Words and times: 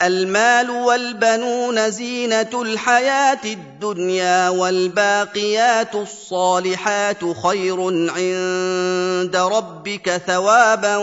المال 0.00 0.68
والبنون 0.70 1.90
زينة 1.90 2.52
الحياة 2.52 3.44
الدنيا 3.44 4.48
والباقيات 4.48 5.94
الصالحات 5.94 7.22
خير 7.24 7.78
عند 8.12 9.34
ربك 9.36 10.06
ثوابا 10.20 10.96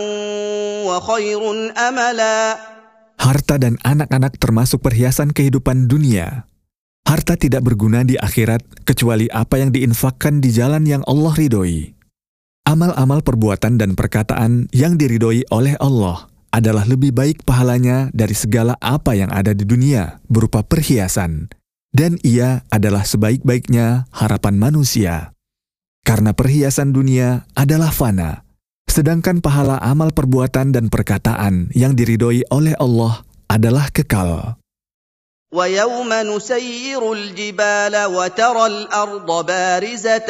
وخير 0.86 1.42
أملا 1.74 2.40
Harta 3.24 3.56
dan 3.56 3.80
anak-anak 3.82 4.36
termasuk 4.38 4.84
perhiasan 4.84 5.32
kehidupan 5.34 5.88
dunia. 5.90 6.46
Harta 7.08 7.34
tidak 7.34 7.66
berguna 7.66 8.06
di 8.06 8.20
akhirat 8.20 8.62
kecuali 8.84 9.26
apa 9.32 9.58
yang 9.58 9.72
diinfakkan 9.72 10.38
di 10.38 10.52
jalan 10.54 10.84
yang 10.86 11.02
Allah 11.10 11.32
ridhoi. 11.32 11.96
Amal-amal 12.68 13.26
perbuatan 13.26 13.80
dan 13.80 13.96
perkataan 13.96 14.68
yang 14.76 15.00
diridhoi 15.00 15.50
oleh 15.50 15.74
Allah 15.80 16.30
adalah 16.58 16.86
lebih 16.86 17.12
baik 17.12 17.44
pahalanya 17.44 18.14
dari 18.14 18.38
segala 18.38 18.78
apa 18.78 19.18
yang 19.18 19.34
ada 19.34 19.52
di 19.58 19.66
dunia 19.66 20.22
berupa 20.30 20.62
perhiasan. 20.62 21.50
Dan 21.94 22.18
ia 22.26 22.66
adalah 22.74 23.06
sebaik-baiknya 23.06 24.10
harapan 24.10 24.58
manusia. 24.58 25.38
Karena 26.02 26.34
perhiasan 26.34 26.90
dunia 26.90 27.46
adalah 27.54 27.94
fana, 27.94 28.44
Sedangkan 28.94 29.42
pahala 29.42 29.82
amal 29.82 30.14
perbuatan 30.14 30.70
dan 30.70 30.86
perkataan 30.92 31.74
yang 31.74 31.98
diridhoi 31.98 32.46
oleh 32.54 32.78
Allah 32.78 33.26
adalah 33.50 33.90
kekal. 33.90 34.62
ويوم 35.54 36.10
نسير 36.10 37.14
الجبال 37.14 37.96
وترى 38.06 38.66
الارض 38.66 39.30
بارزه 39.46 40.30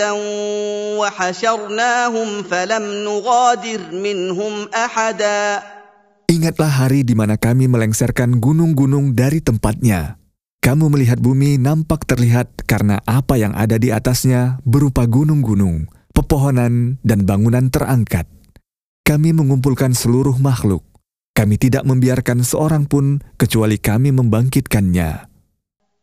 وحشرناهم 1.00 2.30
فلم 2.44 2.84
نغادر 3.08 3.82
منهم 3.92 4.54
احدا 4.76 5.64
Ingatlah 6.32 6.72
hari 6.72 7.06
di 7.06 7.14
mana 7.14 7.38
kami 7.38 7.70
melengserkan 7.70 8.42
gunung-gunung 8.42 9.14
dari 9.14 9.44
tempatnya. 9.44 10.18
Kamu 10.64 10.88
melihat 10.88 11.20
bumi 11.20 11.60
nampak 11.60 12.08
terlihat 12.08 12.64
karena 12.64 13.04
apa 13.04 13.36
yang 13.36 13.52
ada 13.52 13.76
di 13.76 13.92
atasnya 13.92 14.64
berupa 14.64 15.04
gunung-gunung, 15.04 15.92
pepohonan, 16.16 16.98
dan 17.04 17.28
bangunan 17.28 17.68
terangkat. 17.68 18.26
Kami 19.04 19.36
mengumpulkan 19.36 19.92
seluruh 19.92 20.40
makhluk. 20.40 20.82
Kami 21.36 21.60
tidak 21.60 21.84
membiarkan 21.84 22.48
seorang 22.48 22.88
pun 22.88 23.20
kecuali 23.36 23.76
kami 23.76 24.16
membangkitkannya. 24.16 25.34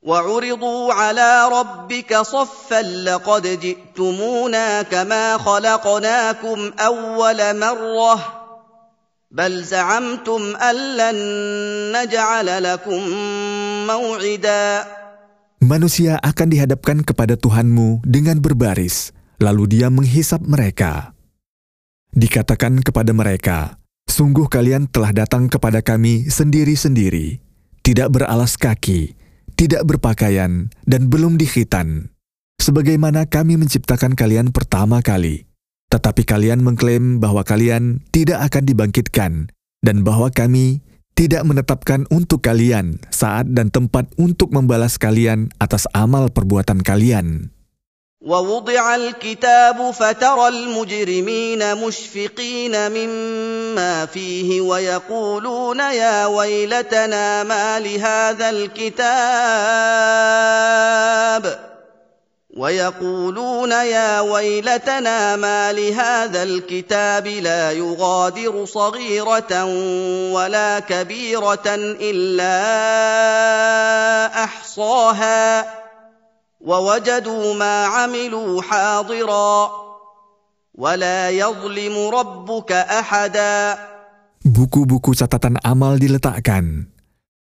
وعرضوا 0.00 0.92
على 0.92 1.48
ربك 1.52 2.16
صفا 2.16 2.83
لقد 3.05 3.60
جئتمونا 3.60 4.83
كما 4.83 5.38
خلقناكم 5.38 6.72
اول 6.80 7.41
مره 7.60 8.19
بل 9.30 9.64
زعمتم 9.64 10.42
ان 10.56 10.77
لن 10.98 11.19
نجعل 11.94 12.48
لكم 12.62 13.02
موعدا 13.86 14.64
Manusia 15.60 16.16
akan 16.24 16.48
dihadapkan 16.48 17.05
kepada 17.05 17.36
Tuhanmu 17.36 18.00
dengan 18.00 18.41
berbaris, 18.41 19.12
lalu 19.36 19.77
dia 19.77 19.92
menghisap 19.92 20.41
mereka. 20.41 21.12
Dikatakan 22.16 22.80
kepada 22.80 23.12
mereka, 23.12 23.77
Sungguh 24.10 24.50
kalian 24.50 24.91
telah 24.91 25.14
datang 25.14 25.46
kepada 25.46 25.84
kami 25.84 26.27
sendiri-sendiri, 26.27 27.38
tidak 27.84 28.10
beralas 28.10 28.58
kaki, 28.58 29.14
tidak 29.55 29.86
berpakaian, 29.86 30.66
dan 30.83 31.06
belum 31.06 31.38
dikhitan. 31.38 32.10
Sebagaimana 32.58 33.30
kami 33.30 33.55
menciptakan 33.55 34.19
kalian 34.19 34.50
pertama 34.50 34.98
kali, 35.05 35.44
tetapi 35.94 36.22
kalian 36.22 36.62
mengklaim 36.62 37.19
bahwa 37.19 37.42
kalian 37.42 38.00
tidak 38.14 38.46
akan 38.46 38.64
dibangkitkan, 38.64 39.33
dan 39.83 40.06
bahwa 40.06 40.30
kami 40.30 40.80
tidak 41.19 41.42
menetapkan 41.44 42.06
untuk 42.08 42.41
kalian 42.46 43.02
saat 43.10 43.50
dan 43.50 43.69
tempat 43.69 44.08
untuk 44.16 44.55
membalas 44.55 44.96
kalian 44.96 45.50
atas 45.60 45.84
amal 45.92 46.30
perbuatan 46.30 46.80
kalian. 46.80 47.50
ووضع 48.20 48.94
الكتاب 48.94 49.91
فترى 49.91 50.48
المجرمين 50.48 51.77
مشفقين 51.77 52.92
مما 52.92 54.06
فيه 54.06 54.61
ويقولون 54.61 55.78
يا 55.80 56.27
ويلتنا 56.27 57.42
ما 57.48 57.80
لهذا 57.80 58.51
الكتاب 58.51 59.01
ويقولون 62.55 63.71
يا 63.71 64.23
ويلتنا 64.23 65.36
ما 65.36 65.76
لهذا 65.76 66.43
الكتاب 66.43 67.27
لا 67.27 67.71
يغادر 67.71 68.66
صغيرة 68.66 69.54
ولا 70.32 70.80
كبيرة 70.80 71.67
إلا 71.99 72.55
أحصاها 74.44 75.44
ووجدوا 76.61 77.54
ما 77.54 77.86
عملوا 77.86 78.61
حاضرا 78.61 79.71
ولا 80.76 81.30
يظلم 81.30 81.95
ربك 82.08 82.71
أحدا 82.71 83.55
Buku-buku 84.45 85.17
catatan 85.17 85.58
amal 85.65 85.98
diletakkan. 85.98 86.86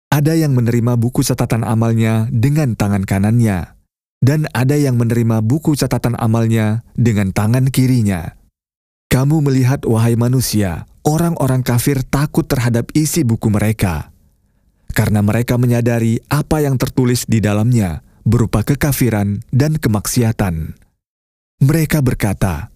Ada 0.06 0.38
yang 0.38 0.54
menerima 0.54 0.94
buku 0.94 1.26
catatan 1.26 1.66
amalnya 1.66 2.30
dengan 2.30 2.78
tangan 2.78 3.02
kanannya, 3.02 3.81
dan 4.22 4.46
ada 4.54 4.78
yang 4.78 4.94
menerima 4.94 5.42
buku 5.42 5.74
catatan 5.74 6.14
amalnya 6.14 6.86
dengan 6.94 7.34
tangan 7.34 7.68
kirinya. 7.68 8.38
Kamu 9.10 9.44
melihat, 9.44 9.84
wahai 9.84 10.16
manusia, 10.16 10.88
orang-orang 11.04 11.60
kafir 11.60 12.00
takut 12.06 12.46
terhadap 12.46 12.88
isi 12.96 13.26
buku 13.26 13.50
mereka, 13.52 14.14
karena 14.94 15.20
mereka 15.20 15.58
menyadari 15.60 16.22
apa 16.32 16.64
yang 16.64 16.80
tertulis 16.80 17.28
di 17.28 17.42
dalamnya 17.42 18.00
berupa 18.22 18.62
kekafiran 18.64 19.42
dan 19.50 19.76
kemaksiatan. 19.76 20.78
Mereka 21.60 22.00
berkata, 22.00 22.72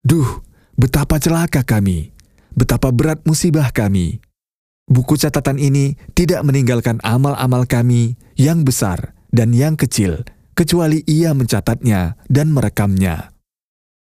Duh, 0.00 0.40
betapa 0.78 1.20
celaka 1.20 1.60
kami, 1.60 2.14
betapa 2.56 2.88
berat 2.88 3.20
musibah 3.28 3.68
kami. 3.68 4.22
Buku 4.90 5.14
catatan 5.20 5.60
ini 5.60 5.94
tidak 6.16 6.40
meninggalkan 6.42 6.98
amal-amal 7.04 7.68
kami 7.68 8.16
yang 8.34 8.64
besar 8.64 9.14
dan 9.30 9.54
yang 9.54 9.78
kecil, 9.78 10.26
kecuali 10.60 11.00
ia 11.08 11.32
mencatatnya 11.32 12.20
dan 12.28 12.52
merekamnya. 12.52 13.32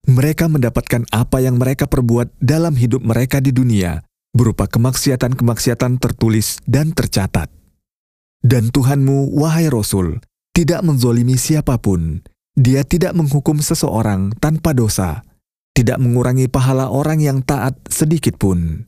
Mereka 0.07 0.47
mendapatkan 0.47 1.03
apa 1.11 1.43
yang 1.43 1.59
mereka 1.59 1.83
perbuat 1.83 2.31
dalam 2.39 2.79
hidup 2.79 3.03
mereka 3.03 3.43
di 3.43 3.51
dunia, 3.51 3.99
berupa 4.31 4.63
kemaksiatan-kemaksiatan 4.71 5.99
tertulis 5.99 6.63
dan 6.63 6.95
tercatat. 6.95 7.51
Dan 8.39 8.71
Tuhanmu, 8.71 9.35
wahai 9.35 9.67
Rasul, 9.67 10.23
tidak 10.55 10.79
menzolimi 10.87 11.35
siapa 11.35 11.75
pun. 11.75 12.23
Dia 12.55 12.87
tidak 12.87 13.11
menghukum 13.19 13.59
seseorang 13.59 14.31
tanpa 14.39 14.71
dosa, 14.71 15.27
tidak 15.75 15.99
mengurangi 15.99 16.47
pahala 16.47 16.87
orang 16.87 17.19
yang 17.19 17.43
taat 17.43 17.75
sedikit 17.91 18.39
pun. 18.39 18.87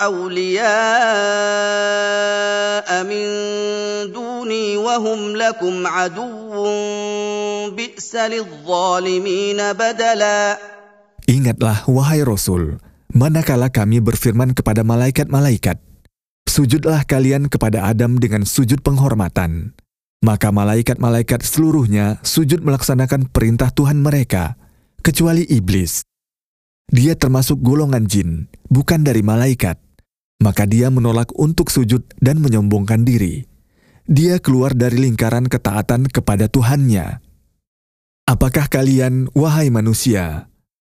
أولياء 0.00 0.64
من 3.04 3.26
دوني 4.12 4.76
وهم 4.76 5.20
لكم 5.36 5.86
عدو 5.86 6.64
بئس 7.70 8.16
للظالمين 8.16 9.58
بدلا 9.72 10.58
Ingatlah, 11.24 11.88
wahai 11.88 12.20
Rasul, 12.20 12.76
manakala 13.08 13.72
kami 13.72 13.96
berfirman 14.04 14.52
kepada 14.52 14.84
malaikat-malaikat, 14.84 15.80
Sujudlah 16.44 17.08
kalian 17.08 17.48
kepada 17.48 17.88
Adam 17.88 18.20
dengan 18.20 18.44
sujud 18.44 18.84
penghormatan. 18.84 19.72
Maka 20.20 20.52
malaikat-malaikat 20.52 21.40
seluruhnya 21.40 22.20
sujud 22.20 22.60
melaksanakan 22.60 23.32
perintah 23.32 23.72
Tuhan 23.72 24.04
mereka, 24.04 24.60
kecuali 25.00 25.48
iblis. 25.48 26.04
Dia 26.92 27.16
termasuk 27.16 27.64
golongan 27.64 28.04
jin, 28.04 28.52
bukan 28.68 29.02
dari 29.02 29.24
malaikat. 29.24 29.80
Maka 30.39 30.63
dia 30.63 30.87
menolak 30.87 31.35
untuk 31.35 31.67
sujud 31.67 32.07
dan 32.23 32.39
menyombongkan 32.39 33.03
diri. 33.03 33.43
Dia 34.07 34.39
keluar 34.39 34.71
dari 34.71 34.97
lingkaran 35.03 35.51
ketaatan 35.51 36.07
kepada 36.07 36.47
Tuhannya. 36.47 37.19
Apakah 38.23 38.71
kalian, 38.71 39.27
wahai 39.35 39.67
manusia, 39.67 40.47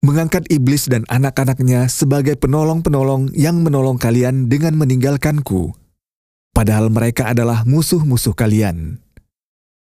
mengangkat 0.06 0.46
iblis 0.54 0.86
dan 0.86 1.10
anak-anaknya 1.10 1.90
sebagai 1.90 2.38
penolong-penolong 2.38 3.34
yang 3.34 3.66
menolong 3.66 3.98
kalian 3.98 4.46
dengan 4.46 4.78
meninggalkanku? 4.78 5.74
Padahal 6.54 6.94
mereka 6.94 7.34
adalah 7.34 7.66
musuh-musuh 7.66 8.38
kalian. 8.38 9.02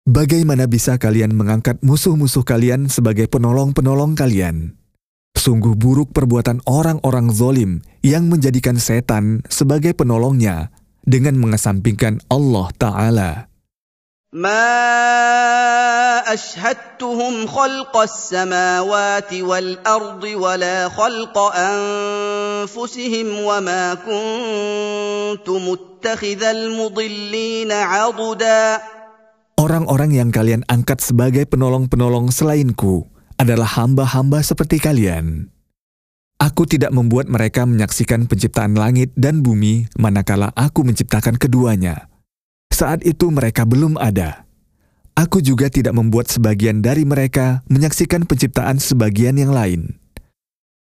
Bagaimana 0.08 0.64
bisa 0.64 0.96
kalian 0.96 1.36
mengangkat 1.36 1.76
musuh-musuh 1.84 2.48
kalian 2.48 2.88
sebagai 2.88 3.28
penolong-penolong 3.28 4.16
kalian? 4.16 4.79
Sungguh 5.39 5.77
buruk 5.77 6.09
perbuatan 6.09 6.65
orang-orang 6.65 7.29
zolim 7.29 7.85
yang 8.01 8.31
menjadikan 8.33 8.81
setan 8.81 9.45
sebagai 9.45 9.93
penolongnya 9.93 10.73
dengan 11.05 11.37
mengesampingkan 11.37 12.23
Allah 12.33 12.67
Ta'ala. 12.81 13.31
ما 14.35 14.67
اشهدتهم 16.27 17.47
خلق 17.47 17.93
السماوات 17.97 19.31
والارض 19.31 20.23
ولا 20.23 20.89
خلق 20.89 21.37
انفسهم 21.55 23.27
وما 23.39 23.85
كنت 23.93 25.47
متخذ 25.47 26.41
المضلين 26.43 27.71
عضدا 27.71 28.63
Orang-orang 29.55 30.11
yang 30.11 30.29
kalian 30.35 30.67
angkat 30.67 30.99
sebagai 30.99 31.47
penolong-penolong 31.47 32.27
selainku 32.27 33.07
adalah 33.40 33.80
hamba-hamba 33.80 34.44
seperti 34.44 34.76
kalian. 34.76 35.48
Aku 36.36 36.68
tidak 36.68 36.92
membuat 36.92 37.32
mereka 37.32 37.64
menyaksikan 37.64 38.28
penciptaan 38.28 38.76
langit 38.76 39.12
dan 39.16 39.40
bumi 39.40 39.88
manakala 39.96 40.52
aku 40.52 40.84
menciptakan 40.84 41.40
keduanya. 41.40 42.12
Saat 42.68 43.00
itu 43.04 43.32
mereka 43.32 43.64
belum 43.64 43.96
ada. 43.96 44.44
Aku 45.16 45.40
juga 45.44 45.68
tidak 45.72 45.96
membuat 45.96 46.32
sebagian 46.32 46.80
dari 46.80 47.04
mereka 47.04 47.64
menyaksikan 47.68 48.24
penciptaan 48.24 48.80
sebagian 48.80 49.36
yang 49.36 49.52
lain. 49.52 50.00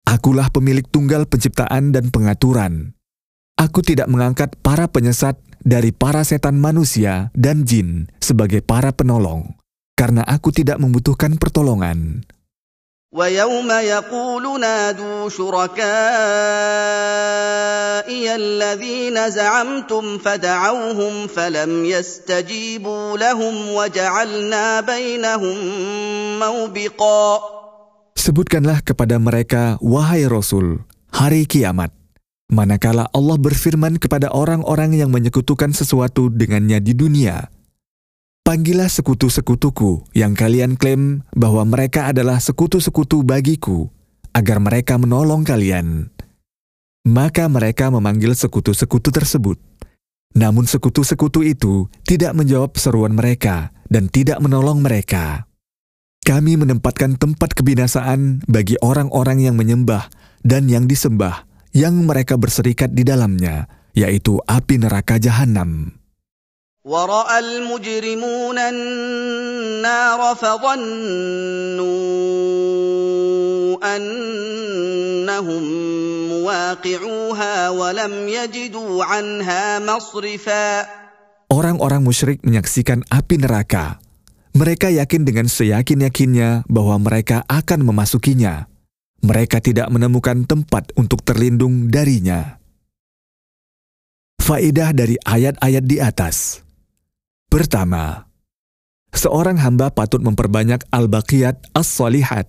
Akulah 0.06 0.50
pemilik 0.50 0.86
tunggal 0.86 1.26
penciptaan 1.26 1.94
dan 1.94 2.10
pengaturan. 2.10 2.94
Aku 3.58 3.82
tidak 3.82 4.10
mengangkat 4.10 4.54
para 4.62 4.90
penyesat 4.90 5.38
dari 5.62 5.94
para 5.94 6.22
setan 6.26 6.58
manusia 6.58 7.30
dan 7.34 7.62
jin 7.66 8.10
sebagai 8.18 8.62
para 8.62 8.90
penolong 8.90 9.61
karena 9.97 10.21
aku 10.21 10.53
tidak 10.53 10.77
membutuhkan 10.77 11.35
pertolongan. 11.41 12.21
ويوم 13.07 13.71
يقول 13.71 14.59
نادوا 14.59 15.29
شركائي 15.29 15.85
الذين 18.35 19.31
زعمتم 19.31 20.17
فدعوهم 20.17 21.27
فلم 21.27 21.85
يستجيبوا 21.85 23.17
لهم 23.17 23.55
وجعلنا 23.71 24.81
بينهم 24.81 25.57
موبقا 26.39 27.39
Sebutkanlah 28.17 28.83
kepada 28.83 29.15
mereka, 29.23 29.79
wahai 29.79 30.27
Rasul, 30.27 30.83
hari 31.15 31.47
kiamat. 31.47 31.95
Manakala 32.51 33.07
Allah 33.15 33.39
berfirman 33.39 34.03
kepada 34.03 34.35
orang-orang 34.35 34.99
yang 34.99 35.15
menyekutukan 35.15 35.71
sesuatu 35.71 36.27
dengannya 36.27 36.83
di 36.83 36.91
dunia, 36.91 37.47
Panggillah 38.42 38.90
sekutu-sekutuku 38.90 40.10
yang 40.18 40.34
kalian 40.34 40.74
klaim 40.74 41.22
bahwa 41.30 41.62
mereka 41.62 42.10
adalah 42.10 42.42
sekutu-sekutu 42.42 43.22
bagiku, 43.22 43.86
agar 44.34 44.58
mereka 44.58 44.98
menolong 44.98 45.46
kalian. 45.46 46.10
Maka 47.06 47.46
mereka 47.46 47.94
memanggil 47.94 48.34
sekutu-sekutu 48.34 49.14
tersebut. 49.14 49.62
Namun 50.34 50.66
sekutu-sekutu 50.66 51.46
itu 51.46 51.86
tidak 52.02 52.34
menjawab 52.34 52.74
seruan 52.74 53.14
mereka 53.14 53.70
dan 53.86 54.10
tidak 54.10 54.42
menolong 54.42 54.82
mereka. 54.82 55.46
Kami 56.26 56.58
menempatkan 56.58 57.22
tempat 57.22 57.54
kebinasaan 57.54 58.42
bagi 58.50 58.74
orang-orang 58.82 59.38
yang 59.38 59.54
menyembah 59.54 60.10
dan 60.42 60.66
yang 60.66 60.90
disembah, 60.90 61.46
yang 61.70 61.94
mereka 62.10 62.34
berserikat 62.34 62.90
di 62.90 63.06
dalamnya, 63.06 63.70
yaitu 63.94 64.42
api 64.50 64.82
neraka 64.82 65.22
jahanam. 65.22 66.01
وراى 66.87 67.39
المجرمون 67.39 68.57
النار 68.57 70.19
فظنوا 70.39 71.83
انهم 73.83 75.63
مواقعوها 76.31 77.69
ولم 77.69 78.13
يجدوا 78.27 79.03
عنها 79.03 79.79
مصرفا 79.83 80.87
Orang-orang 81.47 82.03
musyrik 82.03 82.43
menyaksikan 82.43 83.07
api 83.07 83.39
neraka. 83.39 84.03
Mereka 84.51 84.91
yakin 84.91 85.23
dengan 85.23 85.47
seyakin-yakinnya 85.47 86.67
bahwa 86.67 86.99
mereka 86.99 87.47
akan 87.47 87.87
memasukinya. 87.87 88.67
Mereka 89.23 89.63
tidak 89.63 89.87
menemukan 89.87 90.43
tempat 90.43 90.91
untuk 90.99 91.23
terlindung 91.23 91.87
darinya. 91.87 92.59
Faidah 94.43 94.91
dari 94.91 95.15
ayat-ayat 95.23 95.83
di 95.87 96.03
atas. 96.03 96.67
Pertama, 97.52 98.32
seorang 99.12 99.60
hamba 99.60 99.92
patut 99.92 100.24
memperbanyak 100.24 100.88
al-baqiyat 100.88 101.60
as-solihat, 101.76 102.48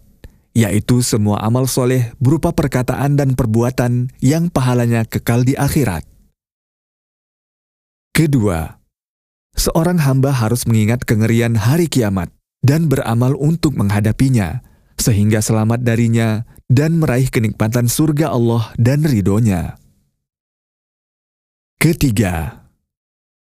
yaitu 0.55 1.03
semua 1.03 1.43
amal 1.43 1.67
soleh 1.67 2.15
berupa 2.23 2.55
perkataan 2.55 3.19
dan 3.19 3.35
perbuatan 3.35 4.15
yang 4.23 4.47
pahalanya 4.47 5.03
kekal 5.03 5.43
di 5.43 5.59
akhirat. 5.59 6.07
Kedua, 8.15 8.79
seorang 9.59 9.99
hamba 9.99 10.31
harus 10.31 10.63
mengingat 10.63 11.03
kengerian 11.03 11.59
hari 11.59 11.91
kiamat 11.91 12.31
dan 12.63 12.87
beramal 12.87 13.35
untuk 13.35 13.75
menghadapinya, 13.75 14.63
sehingga 14.95 15.43
selamat 15.43 15.83
darinya 15.83 16.47
dan 16.71 16.95
meraih 16.95 17.27
kenikmatan 17.27 17.91
surga 17.91 18.31
Allah 18.31 18.71
dan 18.79 19.03
ridhonya. 19.03 19.75
Ketiga, 21.75 22.62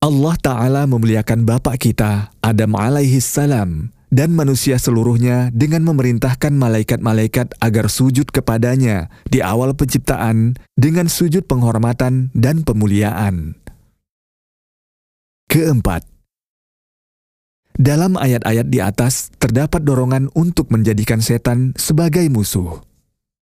Allah 0.04 0.36
Ta'ala 0.36 0.84
memuliakan 0.84 1.48
Bapak 1.48 1.80
kita, 1.88 2.36
Adam 2.44 2.76
alaihi 2.76 3.24
salam, 3.24 3.88
dan 4.12 4.36
manusia 4.36 4.76
seluruhnya 4.76 5.48
dengan 5.56 5.88
memerintahkan 5.88 6.52
malaikat-malaikat 6.60 7.56
agar 7.64 7.88
sujud 7.88 8.28
kepadanya 8.28 9.08
di 9.32 9.40
awal 9.40 9.72
penciptaan 9.72 10.60
dengan 10.76 11.08
sujud 11.08 11.48
penghormatan 11.48 12.36
dan 12.36 12.68
pemuliaan. 12.68 13.56
Keempat, 15.48 16.04
dalam 17.80 18.20
ayat-ayat 18.20 18.68
di 18.68 18.84
atas 18.84 19.32
terdapat 19.40 19.88
dorongan 19.88 20.28
untuk 20.36 20.68
menjadikan 20.68 21.24
setan 21.24 21.72
sebagai 21.80 22.28
musuh. 22.28 22.93